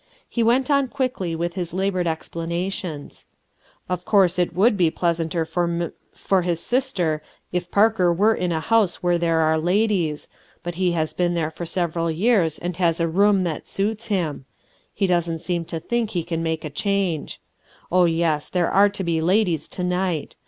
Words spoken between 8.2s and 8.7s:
in a